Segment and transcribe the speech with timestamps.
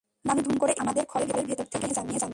[0.25, 2.29] নানু ধুম করে এসে আমাদের খড়ের ভেতর থেকে ধরে নিয়ে যান।